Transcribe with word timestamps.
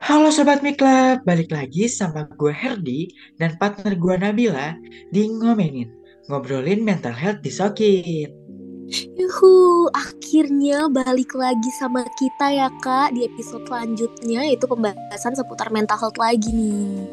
Halo 0.00 0.32
Sobat 0.32 0.64
Miklab, 0.64 1.28
balik 1.28 1.52
lagi 1.52 1.84
sama 1.84 2.24
gue 2.40 2.48
Herdi 2.48 3.12
dan 3.36 3.60
partner 3.60 3.92
gue 3.92 4.16
Nabila 4.16 4.72
di 5.12 5.28
Ngomenin, 5.28 5.92
ngobrolin 6.32 6.80
mental 6.80 7.12
health 7.12 7.44
di 7.44 7.52
Sokit. 7.52 8.32
Yuhu, 9.20 9.92
akhirnya 9.92 10.88
balik 10.88 11.36
lagi 11.36 11.68
sama 11.76 12.08
kita 12.16 12.48
ya 12.48 12.72
kak 12.80 13.12
di 13.12 13.28
episode 13.28 13.68
selanjutnya 13.68 14.48
yaitu 14.48 14.64
pembahasan 14.64 15.36
seputar 15.36 15.68
mental 15.68 16.00
health 16.00 16.16
lagi 16.16 16.48
nih. 16.48 17.04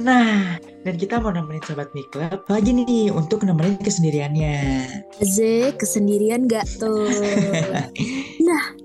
Nah, 0.00 0.56
dan 0.88 0.94
kita 0.96 1.20
mau 1.20 1.36
nemenin 1.36 1.60
Sobat 1.68 1.92
Miklab 1.92 2.48
lagi 2.48 2.72
nih 2.72 3.12
untuk 3.12 3.44
nemenin 3.44 3.76
kesendiriannya. 3.84 4.56
Ze, 5.20 5.68
kesendirian 5.76 6.48
gak 6.48 6.64
tuh? 6.80 7.12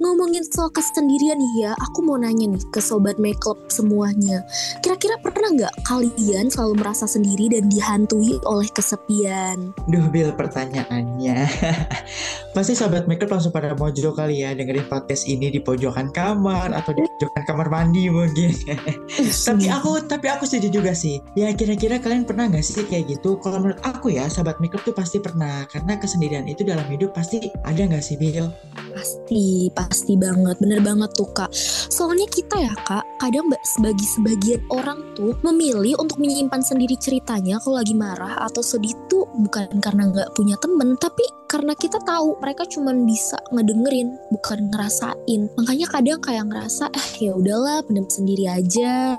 ngomongin 0.02 0.42
soal 0.42 0.74
kesendirian 0.74 1.38
nih 1.38 1.70
ya, 1.70 1.72
aku 1.78 2.02
mau 2.02 2.18
nanya 2.18 2.50
nih 2.50 2.64
ke 2.74 2.82
Sobat 2.82 3.22
Makeup 3.22 3.62
semuanya. 3.72 4.44
Kira-kira 4.84 5.16
pernah 5.24 5.56
nggak 5.56 5.76
kalian 5.88 6.52
selalu 6.52 6.84
merasa 6.84 7.08
sendiri 7.08 7.48
dan 7.48 7.72
dihantui 7.72 8.38
oleh 8.44 8.68
kesepian? 8.76 9.72
Duh, 9.88 10.12
Bil 10.12 10.36
pertanyaannya. 10.36 11.48
Pasti 12.56 12.76
Sobat 12.76 13.08
Makeup 13.08 13.32
langsung 13.32 13.56
pada 13.56 13.72
mojo 13.72 14.12
kali 14.12 14.44
ya 14.44 14.52
dengerin 14.52 14.84
podcast 14.92 15.24
ini 15.24 15.48
di 15.48 15.64
pojokan 15.64 16.12
kamar 16.12 16.76
atau 16.76 16.92
di 16.92 17.08
pojokan 17.08 17.44
kamar 17.48 17.68
mandi 17.72 18.12
mungkin. 18.12 18.52
tapi 19.48 19.72
aku 19.72 20.04
tapi 20.04 20.28
aku 20.28 20.44
setuju 20.44 20.84
juga 20.84 20.92
sih. 20.92 21.24
Ya 21.40 21.48
kira-kira 21.56 21.96
kalian 22.04 22.28
pernah 22.28 22.52
nggak 22.52 22.60
sih 22.60 22.84
kayak 22.84 23.08
gitu? 23.08 23.40
Kalau 23.40 23.64
menurut 23.64 23.80
aku 23.88 24.12
ya, 24.12 24.28
Sobat 24.28 24.60
Makeup 24.60 24.84
tuh 24.84 24.92
pasti 24.92 25.24
pernah. 25.24 25.64
Karena 25.72 25.96
kesendirian 25.96 26.44
itu 26.44 26.68
dalam 26.68 26.84
hidup 26.92 27.16
pasti 27.16 27.48
ada 27.64 27.82
nggak 27.88 28.04
sih, 28.04 28.20
Bil? 28.20 28.52
Pasti, 28.92 29.72
pasti 29.72 30.20
banget. 30.20 30.60
Bener 30.60 30.84
banget 30.84 31.16
tuh 31.16 31.32
kak. 31.32 31.56
Soalnya 31.88 32.28
kita 32.28 32.60
ya 32.60 32.74
kak, 32.84 33.08
kadang 33.24 33.48
bagi 33.78 34.06
sebagian 34.06 34.66
orang 34.74 35.14
tuh 35.14 35.38
memilih 35.46 35.94
untuk 36.02 36.18
menyimpan 36.18 36.66
sendiri 36.66 36.98
ceritanya 36.98 37.62
kalau 37.62 37.78
lagi 37.78 37.94
marah 37.94 38.42
atau 38.42 38.66
sedih 38.66 38.98
tuh 39.06 39.30
bukan 39.38 39.78
karena 39.78 40.10
nggak 40.10 40.34
punya 40.34 40.58
temen, 40.58 40.98
tapi 40.98 41.22
karena 41.46 41.78
kita 41.78 42.02
tahu 42.02 42.42
mereka 42.42 42.66
cuma 42.66 42.90
bisa 42.96 43.38
ngedengerin, 43.54 44.18
bukan 44.34 44.74
ngerasain. 44.74 45.42
Makanya 45.54 45.88
kadang 45.92 46.22
kayak 46.24 46.46
ngerasa, 46.50 46.90
eh 46.90 47.08
ya 47.22 47.38
udahlah, 47.38 47.86
pendem 47.86 48.08
sendiri 48.10 48.50
aja. 48.50 49.14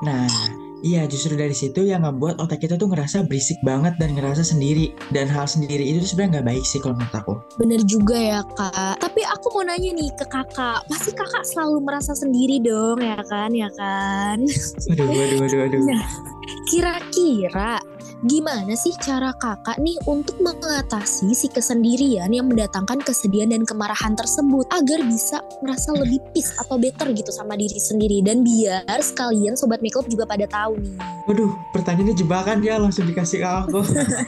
Nah, 0.00 0.28
Iya, 0.84 1.08
justru 1.08 1.32
dari 1.32 1.56
situ 1.56 1.80
yang 1.80 2.04
ngebuat 2.04 2.44
otak 2.44 2.60
kita 2.60 2.76
tuh 2.76 2.92
ngerasa 2.92 3.24
berisik 3.24 3.56
banget 3.64 3.96
dan 3.96 4.12
ngerasa 4.12 4.44
sendiri. 4.44 4.92
Dan 5.08 5.32
hal 5.32 5.48
sendiri 5.48 5.80
itu 5.80 6.04
sebenarnya 6.04 6.44
nggak 6.44 6.48
baik 6.52 6.64
sih 6.68 6.76
kalau 6.84 7.00
menurut 7.00 7.16
aku. 7.16 7.34
Bener 7.56 7.80
juga 7.88 8.20
ya 8.20 8.40
kak. 8.52 9.00
Tapi 9.00 9.24
aku 9.24 9.46
mau 9.56 9.64
nanya 9.64 9.96
nih 9.96 10.12
ke 10.12 10.28
kakak. 10.28 10.84
Pasti 10.84 11.16
kakak 11.16 11.48
selalu 11.48 11.80
merasa 11.80 12.12
sendiri 12.12 12.60
dong 12.60 13.00
ya 13.00 13.16
kan, 13.24 13.56
ya 13.56 13.72
kan? 13.72 14.44
Waduh, 14.92 15.08
waduh, 15.08 15.36
waduh, 15.40 15.58
waduh. 15.64 15.80
Nah, 15.88 16.04
kira-kira 16.68 17.80
Gimana 18.24 18.72
sih 18.72 18.96
cara 19.04 19.36
kakak 19.36 19.76
nih 19.84 20.00
untuk 20.08 20.40
mengatasi 20.40 21.36
si 21.36 21.44
kesendirian 21.52 22.32
yang 22.32 22.48
mendatangkan 22.48 23.04
kesedihan 23.04 23.52
dan 23.52 23.68
kemarahan 23.68 24.16
tersebut 24.16 24.64
agar 24.72 25.04
bisa 25.04 25.44
merasa 25.60 25.92
lebih 25.92 26.24
peace 26.32 26.56
atau 26.56 26.80
better 26.80 27.12
gitu 27.12 27.28
sama 27.28 27.52
diri 27.52 27.76
sendiri 27.76 28.24
dan 28.24 28.40
biar 28.40 28.96
sekalian 29.04 29.60
sobat 29.60 29.84
makeup 29.84 30.08
juga 30.08 30.24
pada 30.24 30.48
tahu 30.48 30.80
nih. 30.80 30.96
Waduh, 31.28 31.52
pertanyaannya 31.76 32.16
jebakan 32.16 32.64
ya 32.64 32.80
langsung 32.80 33.04
dikasih 33.04 33.44
ke 33.44 33.48
aku. 33.48 33.80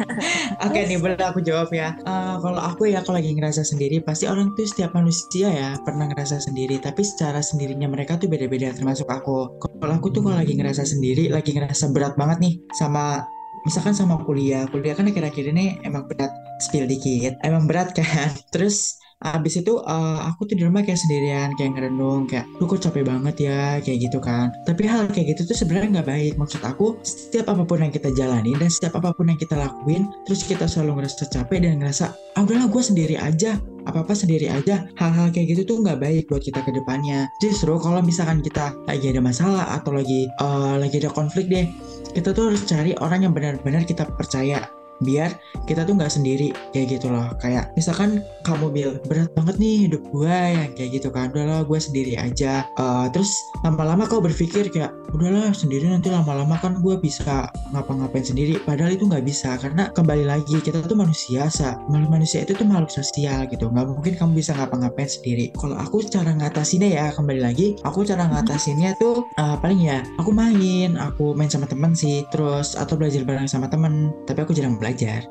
Oke 0.68 0.80
nih, 0.84 1.00
boleh 1.00 1.16
aku 1.16 1.40
jawab 1.40 1.72
ya. 1.72 1.96
Uh, 2.04 2.36
kalau 2.44 2.60
aku 2.60 2.92
ya 2.92 3.00
kalau 3.00 3.16
lagi 3.16 3.32
ngerasa 3.32 3.64
sendiri 3.64 4.04
pasti 4.04 4.28
orang 4.28 4.52
tuh 4.52 4.68
setiap 4.68 4.92
manusia 4.92 5.48
ya 5.48 5.72
pernah 5.88 6.04
ngerasa 6.12 6.36
sendiri 6.44 6.76
tapi 6.84 7.00
secara 7.00 7.40
sendirinya 7.40 7.88
mereka 7.88 8.20
tuh 8.20 8.28
beda-beda 8.28 8.76
termasuk 8.76 9.08
aku. 9.08 9.56
Kalau 9.56 9.94
aku 9.96 10.12
tuh 10.12 10.20
kalau 10.20 10.36
lagi 10.36 10.52
ngerasa 10.52 10.84
sendiri, 10.84 11.32
lagi 11.32 11.56
ngerasa 11.56 11.96
berat 11.96 12.12
banget 12.20 12.44
nih 12.44 12.54
sama 12.76 13.24
misalkan 13.66 13.92
sama 13.92 14.22
kuliah 14.22 14.70
kuliah 14.70 14.94
kan 14.94 15.10
akhir-akhir 15.10 15.50
ini 15.50 15.82
emang 15.82 16.06
berat 16.06 16.30
spill 16.62 16.86
dikit 16.86 17.34
emang 17.42 17.66
berat 17.66 17.90
kan 17.92 18.30
terus 18.54 19.02
Abis 19.16 19.64
itu 19.64 19.80
uh, 19.80 20.20
aku 20.28 20.44
tuh 20.44 20.60
di 20.60 20.62
rumah 20.68 20.84
kayak 20.84 21.00
sendirian, 21.00 21.56
kayak 21.56 21.72
ngerenung, 21.72 22.28
kayak 22.28 22.44
lu 22.60 22.68
kok 22.68 22.84
capek 22.84 23.00
banget 23.00 23.48
ya, 23.48 23.80
kayak 23.80 23.98
gitu 24.04 24.20
kan. 24.20 24.52
Tapi 24.68 24.84
hal 24.84 25.08
kayak 25.08 25.32
gitu 25.32 25.48
tuh 25.48 25.56
sebenarnya 25.56 26.00
nggak 26.00 26.08
baik. 26.12 26.32
Maksud 26.36 26.60
aku, 26.60 27.00
setiap 27.00 27.48
apa 27.48 27.64
pun 27.64 27.80
yang 27.80 27.88
kita 27.88 28.12
jalani 28.12 28.52
dan 28.60 28.68
setiap 28.68 29.00
apa 29.00 29.16
pun 29.16 29.32
yang 29.32 29.40
kita 29.40 29.56
lakuin, 29.56 30.04
terus 30.28 30.44
kita 30.44 30.68
selalu 30.68 31.00
ngerasa 31.00 31.32
capek 31.32 31.64
dan 31.64 31.80
ngerasa, 31.80 32.12
ah 32.12 32.44
udahlah 32.44 32.68
gue 32.68 32.82
sendiri 32.84 33.16
aja, 33.16 33.56
apa-apa 33.86 34.12
sendiri 34.12 34.50
aja. 34.50 34.90
Hal-hal 34.98 35.32
kayak 35.32 35.56
gitu 35.56 35.62
tuh 35.64 35.76
nggak 35.86 36.02
baik 36.02 36.24
buat 36.28 36.42
kita 36.42 36.60
ke 36.66 36.74
depannya. 36.74 37.30
Justru 37.40 37.78
kalau 37.78 38.02
misalkan 38.02 38.42
kita 38.42 38.74
lagi 38.84 39.14
ada 39.14 39.22
masalah 39.22 39.64
atau 39.78 39.94
lagi 39.94 40.28
uh, 40.42 40.76
lagi 40.76 41.00
ada 41.00 41.10
konflik 41.14 41.46
deh, 41.48 41.70
kita 42.12 42.34
tuh 42.34 42.52
harus 42.52 42.62
cari 42.66 42.92
orang 42.98 43.24
yang 43.24 43.32
benar-benar 43.32 43.86
kita 43.86 44.04
percaya 44.18 44.75
biar 45.04 45.36
kita 45.68 45.84
tuh 45.84 45.94
nggak 45.98 46.12
sendiri 46.12 46.52
kayak 46.72 46.98
gitu 46.98 47.12
loh. 47.12 47.32
Kayak 47.40 47.72
misalkan 47.74 48.22
kamu 48.46 48.66
bil 48.72 48.90
berat 49.06 49.30
banget 49.34 49.56
nih 49.60 49.74
hidup 49.90 50.02
gue 50.10 50.36
yang 50.36 50.70
kayak 50.74 50.90
gitu 51.00 51.08
kan. 51.12 51.30
Udahlah 51.32 51.66
gue 51.66 51.78
sendiri 51.78 52.14
aja. 52.16 52.66
Uh, 52.80 53.06
terus 53.12 53.30
lama-lama 53.62 54.06
kau 54.08 54.22
berpikir 54.22 54.68
kayak 54.72 54.94
udahlah 55.12 55.54
sendiri 55.54 55.88
nanti 55.88 56.10
lama-lama 56.12 56.58
kan 56.60 56.78
gue 56.80 56.96
bisa 57.00 57.50
ngapa-ngapain 57.72 58.24
sendiri. 58.24 58.58
Padahal 58.62 58.94
itu 58.94 59.04
nggak 59.06 59.24
bisa 59.24 59.56
karena 59.60 59.90
kembali 59.92 60.24
lagi 60.26 60.58
kita 60.62 60.84
tuh 60.84 60.98
manusia 60.98 61.48
sa 61.52 61.80
manusia 61.88 62.42
itu 62.44 62.56
tuh 62.56 62.66
makhluk 62.66 62.92
sosial 62.92 63.46
gitu. 63.50 63.68
Nggak 63.68 63.86
mungkin 63.90 64.12
kamu 64.16 64.32
bisa 64.38 64.52
ngapa-ngapain 64.56 65.08
sendiri. 65.08 65.52
Kalau 65.56 65.76
aku 65.78 66.04
cara 66.06 66.32
ngatasinnya 66.32 66.88
ya 66.92 67.06
kembali 67.12 67.40
lagi 67.42 67.76
aku 67.82 68.06
cara 68.06 68.28
ngatasinnya 68.28 68.96
tuh 69.00 69.26
uh, 69.40 69.56
paling 69.60 69.80
ya 69.82 70.04
aku 70.20 70.30
main 70.30 70.94
aku 70.96 71.32
main 71.34 71.50
sama 71.50 71.66
teman 71.66 71.92
sih 71.96 72.22
terus 72.30 72.76
atau 72.78 72.94
belajar 72.94 73.24
bareng 73.24 73.48
sama 73.48 73.66
teman 73.66 74.12
tapi 74.24 74.44
aku 74.44 74.52
jarang 74.52 74.76
belajar 74.76 74.85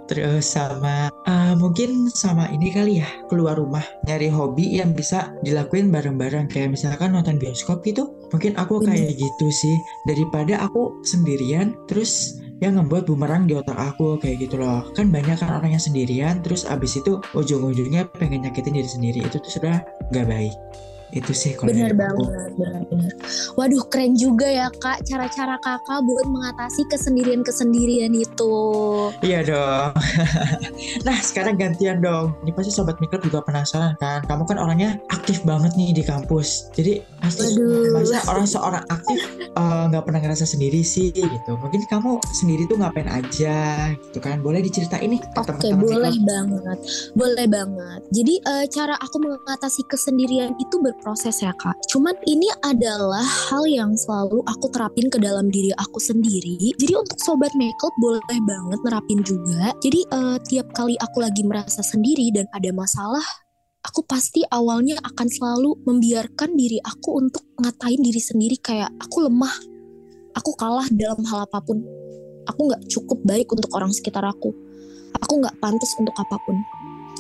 terus 0.10 0.44
sama 0.44 1.08
uh, 1.30 1.54
mungkin 1.56 2.10
sama 2.12 2.50
ini 2.52 2.74
kali 2.74 3.00
ya 3.00 3.10
keluar 3.30 3.56
rumah 3.56 3.84
nyari 4.10 4.28
hobi 4.28 4.80
yang 4.80 4.92
bisa 4.92 5.32
dilakuin 5.46 5.94
bareng-bareng. 5.94 6.52
Kayak 6.52 6.76
misalkan 6.76 7.14
nonton 7.16 7.40
bioskop 7.40 7.86
gitu 7.86 8.12
mungkin 8.34 8.58
aku 8.60 8.84
kayak 8.84 9.16
gitu 9.16 9.48
sih. 9.52 9.76
Daripada 10.10 10.66
aku 10.66 11.00
sendirian 11.06 11.78
terus 11.86 12.42
yang 12.64 12.80
ngebuat 12.80 13.12
bumerang 13.12 13.52
di 13.52 13.56
otak 13.56 13.76
aku 13.76 14.18
kayak 14.20 14.48
gitu 14.48 14.60
loh. 14.60 14.88
Kan 14.96 15.12
banyak 15.12 15.38
kan 15.40 15.52
orang 15.52 15.76
yang 15.76 15.84
sendirian 15.84 16.40
terus 16.44 16.64
abis 16.66 17.00
itu 17.00 17.20
ujung-ujungnya 17.36 18.08
pengen 18.16 18.48
nyakitin 18.48 18.80
diri 18.80 18.90
sendiri. 18.90 19.20
Itu 19.24 19.40
tuh 19.40 19.52
sudah 19.62 19.84
nggak 20.12 20.28
baik 20.28 20.56
itu 21.14 21.32
sih 21.36 21.54
kalau 21.54 21.70
benar 21.70 21.94
banget 21.94 22.50
benar-benar 22.58 23.12
waduh 23.56 23.84
keren 23.92 24.18
juga 24.18 24.48
ya 24.50 24.68
kak 24.82 25.06
cara-cara 25.06 25.56
kakak 25.62 26.00
buat 26.06 26.26
mengatasi 26.28 26.82
kesendirian 26.90 27.46
kesendirian 27.46 28.14
itu. 28.16 28.56
Iya 29.22 29.40
dong. 29.46 29.92
Nah 31.06 31.18
sekarang 31.22 31.60
gantian 31.60 32.02
dong. 32.02 32.34
Ini 32.42 32.52
pasti 32.56 32.72
sobat 32.74 32.98
mikro 32.98 33.22
juga 33.22 33.42
penasaran 33.46 33.94
kan? 34.02 34.26
Kamu 34.26 34.44
kan 34.50 34.58
orangnya 34.58 34.98
aktif 35.14 35.46
banget 35.46 35.74
nih 35.78 35.94
di 35.94 36.04
kampus. 36.06 36.72
Jadi 36.74 37.04
pasti 37.22 37.58
masa 37.94 38.22
orang 38.30 38.48
seorang 38.50 38.84
aktif 38.90 39.20
eh, 39.38 39.84
nggak 39.92 40.02
uh, 40.02 40.06
pernah 40.06 40.20
ngerasa 40.24 40.46
sendiri 40.50 40.82
sih 40.82 41.14
gitu. 41.14 41.52
Mungkin 41.62 41.86
kamu 41.86 42.18
sendiri 42.34 42.66
tuh 42.66 42.82
ngapain 42.82 43.10
aja 43.10 43.92
gitu 43.94 44.20
kan? 44.24 44.42
Boleh 44.42 44.66
diceritain 44.66 45.14
nih 45.14 45.22
oke 45.38 45.54
okay, 45.54 45.72
boleh 45.76 46.14
mikro. 46.16 46.26
banget. 46.26 46.78
Boleh 47.14 47.46
banget. 47.46 48.02
Jadi 48.10 48.34
uh, 48.46 48.66
cara 48.72 48.96
aku 48.98 49.18
mengatasi 49.22 49.82
kesendirian 49.86 50.58
itu 50.58 50.76
ber 50.82 50.95
berproses 50.96 51.44
ya 51.44 51.52
kak. 51.60 51.76
Cuman 51.92 52.16
ini 52.24 52.48
adalah 52.64 53.22
hal 53.22 53.68
yang 53.68 53.92
selalu 54.00 54.40
aku 54.48 54.72
terapin 54.72 55.12
ke 55.12 55.20
dalam 55.20 55.52
diri 55.52 55.76
aku 55.76 56.00
sendiri. 56.00 56.56
Jadi 56.80 56.96
untuk 56.96 57.20
sobat 57.20 57.52
makeup 57.60 57.92
boleh 58.00 58.24
banget 58.48 58.80
nerapin 58.88 59.20
juga. 59.22 59.76
Jadi 59.84 60.08
uh, 60.16 60.40
tiap 60.48 60.72
kali 60.72 60.96
aku 60.98 61.20
lagi 61.20 61.44
merasa 61.44 61.84
sendiri 61.84 62.32
dan 62.32 62.48
ada 62.56 62.72
masalah, 62.72 63.22
aku 63.84 64.02
pasti 64.08 64.42
awalnya 64.50 64.96
akan 65.04 65.28
selalu 65.28 65.78
membiarkan 65.84 66.56
diri 66.56 66.80
aku 66.80 67.20
untuk 67.20 67.44
ngatain 67.60 68.02
diri 68.02 68.22
sendiri 68.24 68.58
kayak 68.64 68.90
aku 68.98 69.28
lemah, 69.28 69.54
aku 70.34 70.56
kalah 70.56 70.88
dalam 70.90 71.22
hal 71.28 71.46
apa 71.46 71.60
pun, 71.62 71.84
aku 72.48 72.60
nggak 72.72 72.82
cukup 72.90 73.20
baik 73.28 73.52
untuk 73.54 73.70
orang 73.78 73.94
sekitar 73.94 74.26
aku, 74.26 74.50
aku 75.22 75.34
nggak 75.38 75.56
pantas 75.62 75.94
untuk 76.02 76.18
apa 76.18 76.36
pun, 76.50 76.58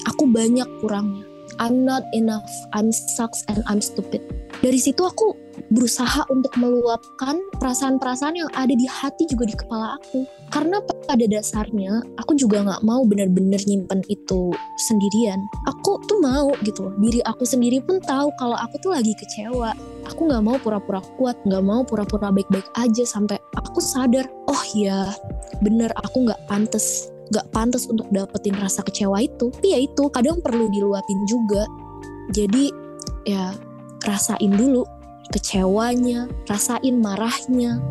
aku 0.09 0.25
banyak 0.25 0.67
kurangnya 0.81 1.34
I'm 1.57 1.87
not 1.87 2.03
enough, 2.11 2.49
I'm 2.75 2.91
sucks 2.91 3.45
and 3.47 3.63
I'm 3.65 3.79
stupid. 3.79 4.21
Dari 4.59 4.79
situ 4.79 5.03
aku 5.03 5.35
berusaha 5.71 6.27
untuk 6.27 6.51
meluapkan 6.59 7.39
perasaan-perasaan 7.59 8.35
yang 8.35 8.51
ada 8.55 8.71
di 8.75 8.87
hati 8.87 9.23
juga 9.31 9.47
di 9.47 9.55
kepala 9.55 9.95
aku. 9.99 10.27
Karena 10.51 10.79
pada 10.83 11.25
dasarnya 11.25 12.03
aku 12.21 12.37
juga 12.37 12.61
nggak 12.63 12.83
mau 12.85 13.01
benar-benar 13.07 13.59
nyimpen 13.65 14.03
itu 14.11 14.51
sendirian. 14.87 15.39
Aku 15.67 15.99
tuh 16.05 16.19
mau 16.21 16.51
gitu 16.63 16.87
loh. 16.87 16.93
Diri 16.99 17.19
aku 17.25 17.43
sendiri 17.47 17.81
pun 17.81 17.97
tahu 18.03 18.29
kalau 18.37 18.55
aku 18.59 18.75
tuh 18.83 18.91
lagi 18.93 19.15
kecewa. 19.15 19.73
Aku 20.11 20.29
nggak 20.29 20.43
mau 20.45 20.57
pura-pura 20.61 21.01
kuat, 21.17 21.39
nggak 21.49 21.63
mau 21.65 21.81
pura-pura 21.81 22.29
baik-baik 22.29 22.67
aja 22.77 23.03
sampai 23.07 23.41
aku 23.57 23.81
sadar, 23.81 24.29
oh 24.45 24.63
ya 24.77 25.09
bener 25.65 25.89
aku 25.97 26.29
nggak 26.29 26.39
pantas 26.45 27.14
gak 27.33 27.49
pantas 27.49 27.89
untuk 27.89 28.05
dapetin 28.13 28.53
rasa 28.57 28.85
kecewa 28.85 29.21
itu 29.23 29.49
tapi 29.49 29.73
ya 29.73 29.79
itu 29.81 30.03
kadang 30.13 30.41
perlu 30.41 30.69
diluapin 30.69 31.19
juga 31.25 31.65
jadi 32.33 32.69
ya 33.25 33.53
rasain 34.05 34.53
dulu 34.53 34.85
kecewanya, 35.33 36.29
rasain 36.45 37.01
marahnya. 37.01 37.81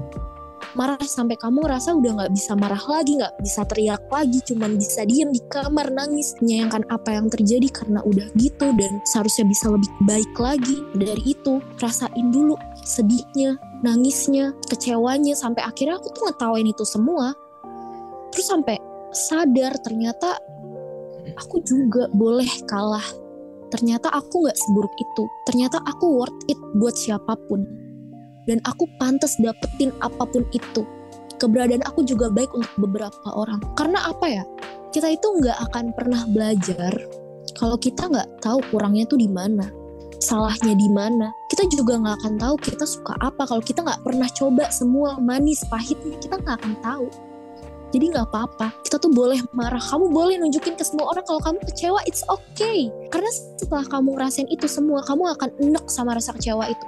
Marah 0.75 0.99
sampai 0.99 1.39
kamu 1.39 1.71
rasa 1.71 1.95
udah 1.95 2.19
nggak 2.19 2.33
bisa 2.35 2.59
marah 2.59 2.83
lagi, 2.91 3.15
nggak 3.15 3.39
bisa 3.39 3.63
teriak 3.63 4.11
lagi, 4.11 4.43
cuman 4.43 4.75
bisa 4.75 5.07
diem 5.07 5.31
di 5.31 5.39
kamar 5.47 5.87
nangis, 5.95 6.35
menyayangkan 6.43 6.83
apa 6.91 7.15
yang 7.15 7.31
terjadi 7.31 7.71
karena 7.71 8.03
udah 8.03 8.27
gitu 8.35 8.75
dan 8.75 8.99
seharusnya 9.07 9.47
bisa 9.47 9.71
lebih 9.71 9.87
baik 10.03 10.35
lagi 10.35 10.83
dari 10.99 11.23
itu. 11.31 11.63
Rasain 11.79 12.27
dulu 12.35 12.59
sedihnya, 12.83 13.55
nangisnya, 13.87 14.51
kecewanya 14.67 15.39
sampai 15.39 15.63
akhirnya 15.63 15.95
aku 16.03 16.11
tuh 16.11 16.27
ngetawain 16.27 16.67
itu 16.67 16.83
semua. 16.83 17.39
Terus 18.35 18.51
sampai 18.51 18.75
sadar 19.15 19.73
ternyata 19.81 20.37
aku 21.39 21.63
juga 21.65 22.11
boleh 22.13 22.49
kalah. 22.69 23.05
Ternyata 23.73 24.07
aku 24.13 24.47
nggak 24.47 24.59
seburuk 24.59 24.95
itu. 25.01 25.25
Ternyata 25.51 25.83
aku 25.83 26.23
worth 26.23 26.41
it 26.47 26.59
buat 26.79 26.95
siapa 26.95 27.35
pun. 27.51 27.67
Dan 28.45 28.61
aku 28.69 28.87
pantas 29.01 29.35
dapetin 29.41 29.91
apa 30.05 30.29
pun 30.29 30.47
itu. 30.55 30.87
Keberadaan 31.41 31.83
aku 31.83 32.07
juga 32.07 32.31
baik 32.31 32.55
untuk 32.55 32.71
beberapa 32.79 33.29
orang. 33.35 33.59
Karena 33.75 34.07
apa 34.07 34.27
ya? 34.31 34.45
Kita 34.95 35.11
itu 35.11 35.27
nggak 35.27 35.59
akan 35.71 35.91
pernah 35.97 36.23
belajar 36.31 36.95
kalau 37.59 37.79
kita 37.79 38.07
nggak 38.07 38.43
tahu 38.43 38.63
kurangnya 38.71 39.07
tuh 39.11 39.19
di 39.19 39.27
mana 39.27 39.67
salahnya 40.25 40.73
di 40.73 40.89
mana. 40.89 41.29
Kita 41.53 41.69
juga 41.69 42.01
nggak 42.01 42.17
akan 42.25 42.35
tahu 42.41 42.55
kita 42.65 42.85
suka 42.89 43.13
apa 43.21 43.45
kalau 43.45 43.61
kita 43.61 43.85
nggak 43.85 44.01
pernah 44.01 44.29
coba 44.33 44.65
semua 44.73 45.21
manis 45.21 45.61
pahitnya. 45.69 46.17
Kita 46.19 46.41
nggak 46.41 46.57
akan 46.65 46.75
tahu 46.81 47.07
jadi 47.95 48.11
nggak 48.11 48.27
apa-apa. 48.35 48.75
Kita 48.83 48.99
tuh 48.99 49.15
boleh 49.15 49.39
marah. 49.55 49.79
Kamu 49.79 50.11
boleh 50.11 50.35
nunjukin 50.43 50.75
ke 50.75 50.83
semua 50.83 51.15
orang 51.15 51.23
kalau 51.23 51.39
kamu 51.39 51.63
kecewa. 51.71 52.03
It's 52.11 52.27
okay. 52.27 52.91
Karena 53.15 53.31
setelah 53.63 53.87
kamu 53.87 54.19
ngerasain 54.19 54.51
itu 54.51 54.67
semua, 54.67 55.07
kamu 55.07 55.31
akan 55.39 55.55
enek 55.63 55.87
sama 55.87 56.19
rasa 56.19 56.35
kecewa 56.35 56.67
itu. 56.67 56.87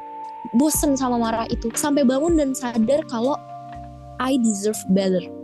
Bosen 0.58 0.98
sama 0.98 1.14
marah 1.14 1.46
itu. 1.46 1.70
Sampai 1.78 2.02
bangun 2.02 2.34
dan 2.34 2.50
sadar 2.58 3.06
kalau 3.06 3.38
I 4.18 4.34
deserve 4.42 4.82
better 4.90 5.35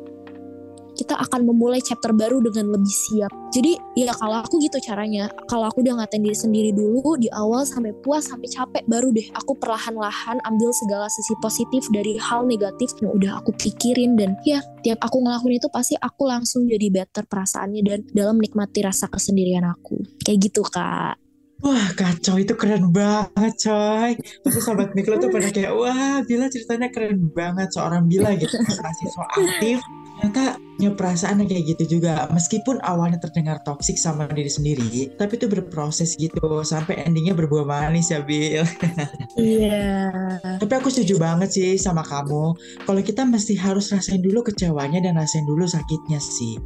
kita 1.02 1.18
akan 1.18 1.50
memulai 1.50 1.82
chapter 1.82 2.14
baru 2.14 2.38
dengan 2.38 2.78
lebih 2.78 2.94
siap. 2.94 3.34
Jadi 3.50 3.74
ya 3.98 4.14
kalau 4.14 4.38
aku 4.38 4.62
gitu 4.62 4.78
caranya, 4.78 5.26
kalau 5.50 5.66
aku 5.66 5.82
udah 5.82 5.98
ngatain 5.98 6.22
diri 6.22 6.38
sendiri 6.38 6.70
dulu 6.70 7.18
di 7.18 7.26
awal 7.34 7.66
sampai 7.66 7.90
puas 8.06 8.30
sampai 8.30 8.46
capek 8.46 8.86
baru 8.86 9.10
deh 9.10 9.26
aku 9.34 9.58
perlahan-lahan 9.58 10.38
ambil 10.46 10.70
segala 10.70 11.10
sisi 11.10 11.34
positif 11.42 11.82
dari 11.90 12.14
hal 12.22 12.46
negatif 12.46 12.94
yang 13.02 13.18
udah 13.18 13.42
aku 13.42 13.50
pikirin 13.58 14.14
dan 14.14 14.38
ya 14.46 14.62
tiap 14.86 15.02
aku 15.02 15.18
ngelakuin 15.18 15.58
itu 15.58 15.68
pasti 15.74 15.98
aku 15.98 16.30
langsung 16.30 16.70
jadi 16.70 16.86
better 16.88 17.26
perasaannya 17.26 17.82
dan 17.82 17.98
dalam 18.14 18.38
menikmati 18.38 18.86
rasa 18.86 19.10
kesendirian 19.10 19.66
aku. 19.66 19.98
Kayak 20.22 20.38
gitu 20.46 20.62
kak. 20.62 21.18
Wah 21.62 21.94
kacau 21.94 22.42
itu 22.42 22.58
keren 22.58 22.90
banget 22.90 23.54
coy 23.62 24.18
Pasti 24.42 24.58
sobat 24.58 24.98
Miklo 24.98 25.22
tuh 25.22 25.30
pada 25.30 25.46
kayak 25.46 25.70
Wah 25.70 26.18
Bila 26.26 26.50
ceritanya 26.50 26.90
keren 26.90 27.30
banget 27.30 27.70
Seorang 27.70 28.10
Bila 28.10 28.34
gitu 28.34 28.50
Masih 28.82 29.06
so 29.06 29.22
aktif 29.22 29.78
ternyata 30.22 30.54
punya 30.82 30.98
perasaan 30.98 31.38
yang 31.38 31.46
kayak 31.46 31.78
gitu 31.78 31.84
juga. 32.02 32.26
Meskipun 32.34 32.82
awalnya 32.82 33.22
terdengar 33.22 33.62
toksik 33.62 33.94
sama 33.94 34.26
diri 34.26 34.50
sendiri 34.50 35.14
tapi 35.14 35.38
itu 35.38 35.46
berproses 35.46 36.18
gitu. 36.18 36.66
Sampai 36.66 37.06
endingnya 37.06 37.38
berbuah 37.38 37.62
manis 37.62 38.10
ya 38.10 38.18
Bill 38.18 38.66
iya. 39.38 40.10
Tapi 40.58 40.72
aku 40.74 40.90
setuju 40.90 41.22
banget 41.22 41.54
sih 41.54 41.78
sama 41.78 42.02
kamu. 42.02 42.58
Kalau 42.82 42.98
kita 42.98 43.22
mesti 43.22 43.54
harus 43.54 43.94
rasain 43.94 44.18
dulu 44.18 44.42
kecewanya 44.42 44.98
dan 44.98 45.14
rasain 45.14 45.46
dulu 45.46 45.62
sakitnya 45.70 46.18
sih. 46.18 46.58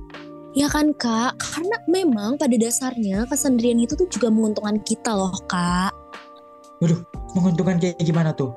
Ya 0.56 0.72
kan 0.72 0.96
kak, 0.96 1.36
karena 1.36 1.76
memang 1.84 2.40
pada 2.40 2.56
dasarnya 2.56 3.28
kesendirian 3.28 3.76
itu 3.76 3.92
tuh 3.92 4.08
juga 4.08 4.32
menguntungkan 4.32 4.80
kita 4.80 5.12
loh 5.12 5.36
kak. 5.44 5.92
Waduh, 6.80 7.04
menguntungkan 7.36 7.76
kayak 7.76 8.00
gimana 8.00 8.32
tuh? 8.32 8.56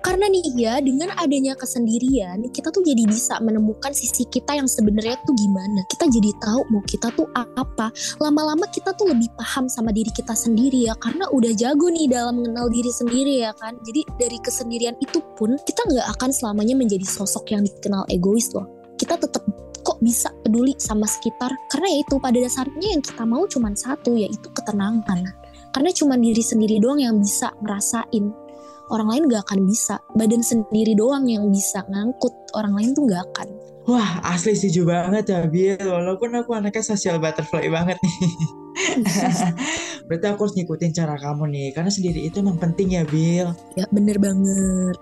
Karena 0.00 0.26
nih 0.32 0.44
ya 0.56 0.74
dengan 0.80 1.12
adanya 1.20 1.52
kesendirian 1.52 2.40
kita 2.48 2.72
tuh 2.72 2.80
jadi 2.80 3.04
bisa 3.04 3.36
menemukan 3.44 3.92
sisi 3.92 4.24
kita 4.28 4.56
yang 4.56 4.64
sebenarnya 4.64 5.20
tuh 5.28 5.36
gimana. 5.36 5.84
Kita 5.86 6.08
jadi 6.08 6.30
tahu 6.40 6.60
mau 6.72 6.82
kita 6.88 7.12
tuh 7.12 7.28
apa. 7.36 7.92
Lama-lama 8.16 8.64
kita 8.72 8.96
tuh 8.96 9.12
lebih 9.12 9.28
paham 9.36 9.68
sama 9.68 9.92
diri 9.92 10.08
kita 10.12 10.32
sendiri 10.32 10.88
ya 10.88 10.96
karena 10.96 11.28
udah 11.28 11.52
jago 11.52 11.92
nih 11.92 12.08
dalam 12.08 12.40
mengenal 12.40 12.72
diri 12.72 12.92
sendiri 12.92 13.44
ya 13.44 13.52
kan. 13.60 13.76
Jadi 13.84 14.08
dari 14.16 14.38
kesendirian 14.40 14.96
itu 15.04 15.20
pun 15.36 15.54
kita 15.68 15.82
nggak 15.84 16.06
akan 16.16 16.30
selamanya 16.32 16.74
menjadi 16.80 17.04
sosok 17.04 17.52
yang 17.52 17.62
dikenal 17.64 18.08
egois 18.08 18.50
loh. 18.56 18.66
Kita 18.96 19.20
tetap 19.20 19.44
kok 19.80 19.98
bisa 20.04 20.28
peduli 20.44 20.76
sama 20.76 21.08
sekitar 21.08 21.50
karena 21.72 21.88
ya 21.88 21.98
itu 22.04 22.14
pada 22.20 22.36
dasarnya 22.36 22.88
yang 22.94 23.02
kita 23.02 23.24
mau 23.24 23.48
cuma 23.48 23.72
satu 23.72 24.12
yaitu 24.12 24.52
ketenangan 24.52 25.24
karena 25.72 25.90
cuma 25.94 26.14
diri 26.20 26.44
sendiri 26.44 26.76
doang 26.82 27.00
yang 27.00 27.16
bisa 27.16 27.48
ngerasain 27.64 28.49
orang 28.90 29.08
lain 29.08 29.22
gak 29.30 29.46
akan 29.48 29.60
bisa. 29.64 29.96
Badan 30.18 30.42
sendiri 30.42 30.98
doang 30.98 31.24
yang 31.30 31.48
bisa 31.48 31.86
ngangkut 31.88 32.34
orang 32.58 32.74
lain 32.76 32.90
tuh 32.92 33.06
gak 33.08 33.24
akan. 33.32 33.48
Wah 33.88 34.20
asli 34.28 34.52
setuju 34.52 34.92
banget 34.92 35.24
ya 35.32 35.40
Bill 35.48 35.80
Walaupun 35.80 36.36
aku 36.36 36.52
anaknya 36.52 36.84
sosial 36.84 37.16
butterfly 37.16 37.64
banget 37.72 37.96
nih. 38.04 38.18
Berarti 40.06 40.26
aku 40.30 40.40
harus 40.46 40.54
ngikutin 40.60 40.92
cara 40.94 41.16
kamu 41.16 41.48
nih 41.48 41.68
Karena 41.74 41.90
sendiri 41.90 42.28
itu 42.28 42.38
emang 42.38 42.60
penting 42.60 42.94
ya 42.94 43.02
Bill 43.08 43.50
Ya 43.74 43.88
bener 43.90 44.20
banget 44.20 44.96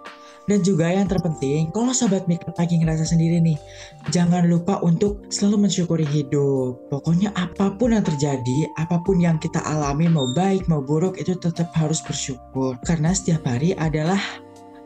dan 0.49 0.65
juga 0.65 0.89
yang 0.89 1.05
terpenting, 1.05 1.69
kalau 1.77 1.93
sobat 1.93 2.25
mikro 2.25 2.50
lagi 2.56 2.81
ngerasa 2.81 3.05
sendiri 3.05 3.37
nih, 3.45 3.61
jangan 4.09 4.49
lupa 4.49 4.81
untuk 4.81 5.29
selalu 5.29 5.69
mensyukuri 5.69 6.09
hidup. 6.09 6.89
Pokoknya 6.89 7.31
apa 7.37 7.77
pun 7.77 7.93
yang 7.93 8.03
terjadi, 8.03 8.59
apa 8.81 8.97
pun 9.05 9.21
yang 9.21 9.37
kita 9.37 9.61
alami, 9.61 10.09
mau 10.09 10.25
baik 10.33 10.65
mau 10.67 10.81
buruk, 10.81 11.21
itu 11.21 11.37
tetap 11.37 11.69
harus 11.77 12.00
bersyukur. 12.00 12.81
Karena 12.89 13.12
setiap 13.12 13.45
hari 13.45 13.77
adalah 13.77 14.19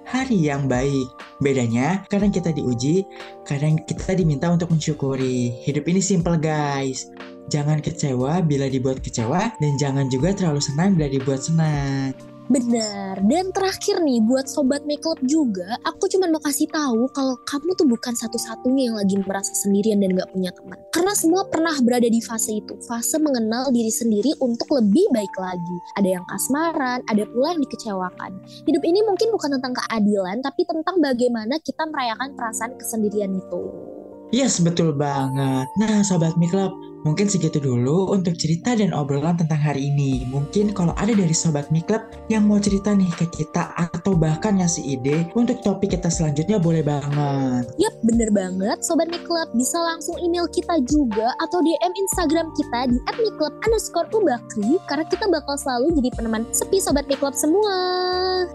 hari 0.02 0.50
yang 0.50 0.66
baik. 0.66 1.06
Bedanya, 1.38 2.02
kadang 2.10 2.34
kita 2.34 2.50
diuji, 2.50 3.06
kadang 3.46 3.78
kita 3.86 4.18
diminta 4.18 4.50
untuk 4.50 4.74
mensyukuri. 4.74 5.62
Hidup 5.62 5.86
ini 5.86 6.02
simple 6.02 6.36
guys. 6.42 7.06
Jangan 7.54 7.78
kecewa 7.78 8.42
bila 8.42 8.66
dibuat 8.66 8.98
kecewa, 8.98 9.54
dan 9.62 9.72
jangan 9.78 10.10
juga 10.10 10.34
terlalu 10.34 10.58
senang 10.58 10.98
bila 10.98 11.06
dibuat 11.06 11.42
senang. 11.42 12.31
Benar. 12.50 13.22
Dan 13.22 13.54
terakhir 13.54 14.02
nih 14.02 14.18
buat 14.26 14.50
sobat 14.50 14.82
make 14.82 15.04
up 15.06 15.18
juga, 15.22 15.78
aku 15.86 16.10
cuma 16.10 16.26
mau 16.26 16.42
kasih 16.42 16.66
tahu 16.72 17.06
kalau 17.14 17.38
kamu 17.46 17.70
tuh 17.78 17.86
bukan 17.86 18.14
satu-satunya 18.16 18.90
yang 18.90 18.96
lagi 18.98 19.14
merasa 19.22 19.54
sendirian 19.54 20.02
dan 20.02 20.18
gak 20.18 20.30
punya 20.34 20.50
teman. 20.50 20.78
Karena 20.90 21.12
semua 21.14 21.46
pernah 21.46 21.74
berada 21.84 22.08
di 22.10 22.18
fase 22.18 22.58
itu, 22.58 22.74
fase 22.86 23.16
mengenal 23.22 23.70
diri 23.70 23.92
sendiri 23.92 24.34
untuk 24.42 24.68
lebih 24.74 25.06
baik 25.14 25.34
lagi. 25.38 25.76
Ada 26.00 26.08
yang 26.18 26.24
kasmaran, 26.26 26.98
ada 27.06 27.24
pula 27.30 27.54
yang 27.54 27.62
dikecewakan. 27.62 28.32
Hidup 28.66 28.82
ini 28.82 29.00
mungkin 29.06 29.28
bukan 29.30 29.50
tentang 29.58 29.72
keadilan, 29.78 30.42
tapi 30.42 30.62
tentang 30.66 30.98
bagaimana 30.98 31.54
kita 31.62 31.86
merayakan 31.86 32.34
perasaan 32.34 32.74
kesendirian 32.78 33.32
itu. 33.38 33.62
Yes, 34.32 34.64
betul 34.64 34.96
banget. 34.96 35.68
Nah, 35.76 36.00
Sobat 36.00 36.32
Miklub, 36.40 36.72
Mungkin 37.02 37.26
segitu 37.26 37.58
dulu 37.58 38.14
untuk 38.14 38.38
cerita 38.38 38.78
dan 38.78 38.94
obrolan 38.94 39.34
tentang 39.34 39.58
hari 39.58 39.90
ini. 39.90 40.22
Mungkin 40.30 40.70
kalau 40.70 40.94
ada 40.94 41.10
dari 41.10 41.34
Sobat 41.34 41.68
Miklub 41.74 42.02
yang 42.30 42.46
mau 42.46 42.62
cerita 42.62 42.94
nih 42.94 43.10
ke 43.18 43.26
kita 43.34 43.74
atau 43.74 44.14
bahkan 44.14 44.58
ngasih 44.62 44.98
ide 44.98 45.26
untuk 45.34 45.58
topik 45.66 45.94
kita 45.98 46.06
selanjutnya 46.06 46.62
boleh 46.62 46.86
banget. 46.86 47.66
Yap, 47.82 47.94
bener 48.06 48.30
banget. 48.30 48.78
Sobat 48.86 49.10
Miklub 49.10 49.50
bisa 49.58 49.82
langsung 49.82 50.14
email 50.22 50.46
kita 50.46 50.78
juga 50.86 51.34
atau 51.42 51.58
DM 51.58 51.92
Instagram 52.06 52.54
kita 52.54 52.86
di 52.86 52.98
@miklub 53.18 53.52
underscore 53.66 54.06
ubakri 54.14 54.78
karena 54.86 55.04
kita 55.10 55.26
bakal 55.26 55.58
selalu 55.58 55.98
jadi 55.98 56.10
peneman 56.14 56.46
sepi 56.54 56.78
Sobat 56.78 57.10
Miklub 57.10 57.34
semua. 57.34 57.76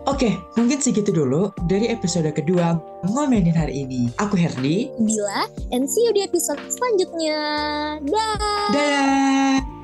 Oke, 0.08 0.40
mungkin 0.56 0.80
segitu 0.80 1.12
dulu 1.12 1.52
dari 1.68 1.92
episode 1.92 2.32
kedua 2.32 2.80
ngomenin 3.06 3.54
hari 3.54 3.86
ini. 3.86 4.10
Aku 4.18 4.34
Herdi. 4.34 4.90
Bila, 4.98 5.46
and 5.70 5.86
see 5.86 6.02
you 6.06 6.14
di 6.16 6.26
episode 6.26 6.62
selanjutnya. 6.72 7.40
Dah. 8.02 8.72
Dadah. 8.74 9.77